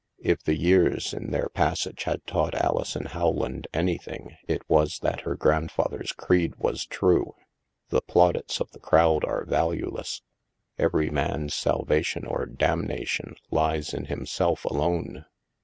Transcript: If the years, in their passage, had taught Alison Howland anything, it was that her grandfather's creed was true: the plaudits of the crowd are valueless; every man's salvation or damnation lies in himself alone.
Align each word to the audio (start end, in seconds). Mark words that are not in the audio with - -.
If 0.17 0.41
the 0.41 0.55
years, 0.55 1.13
in 1.13 1.29
their 1.29 1.49
passage, 1.49 2.05
had 2.05 2.25
taught 2.25 2.55
Alison 2.55 3.05
Howland 3.05 3.67
anything, 3.71 4.35
it 4.47 4.67
was 4.67 4.97
that 5.03 5.21
her 5.21 5.35
grandfather's 5.35 6.11
creed 6.11 6.55
was 6.55 6.87
true: 6.87 7.35
the 7.89 8.01
plaudits 8.01 8.59
of 8.59 8.71
the 8.71 8.79
crowd 8.79 9.23
are 9.23 9.45
valueless; 9.45 10.23
every 10.79 11.11
man's 11.11 11.53
salvation 11.53 12.25
or 12.25 12.47
damnation 12.47 13.35
lies 13.51 13.93
in 13.93 14.05
himself 14.05 14.65
alone. 14.65 15.25